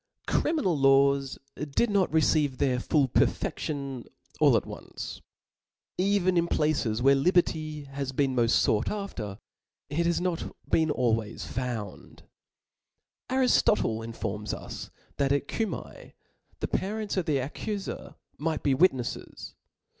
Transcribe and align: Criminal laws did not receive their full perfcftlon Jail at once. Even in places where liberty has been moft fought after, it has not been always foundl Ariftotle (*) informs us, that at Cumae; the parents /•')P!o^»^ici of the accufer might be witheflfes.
Criminal 0.25 0.75
laws 0.75 1.37
did 1.69 1.91
not 1.91 2.11
receive 2.11 2.57
their 2.57 2.79
full 2.79 3.07
perfcftlon 3.07 4.07
Jail 4.39 4.57
at 4.57 4.65
once. 4.65 5.21
Even 5.95 6.37
in 6.37 6.47
places 6.47 7.03
where 7.03 7.13
liberty 7.13 7.83
has 7.83 8.11
been 8.11 8.35
moft 8.35 8.63
fought 8.65 8.89
after, 8.89 9.37
it 9.91 10.07
has 10.07 10.19
not 10.19 10.55
been 10.67 10.89
always 10.89 11.45
foundl 11.45 12.21
Ariftotle 13.29 14.03
(*) 14.03 14.03
informs 14.03 14.55
us, 14.55 14.89
that 15.17 15.31
at 15.31 15.47
Cumae; 15.47 16.13
the 16.61 16.67
parents 16.67 17.13
/•')P!o^»^ici 17.15 17.17
of 17.17 17.25
the 17.27 17.37
accufer 17.37 18.15
might 18.39 18.63
be 18.63 18.73
witheflfes. 18.73 19.53